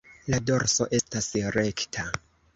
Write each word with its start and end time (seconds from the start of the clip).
La 0.33 0.39
dorso 0.49 0.87
estas 1.01 1.29
rekta. 1.59 2.09